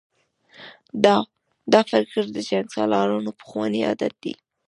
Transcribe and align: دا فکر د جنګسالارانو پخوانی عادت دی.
دا 1.73 1.81
فکر 1.91 2.23
د 2.31 2.37
جنګسالارانو 2.49 3.31
پخوانی 3.39 3.81
عادت 3.89 4.13
دی. 4.23 4.33